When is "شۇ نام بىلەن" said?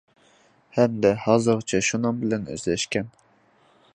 1.89-2.51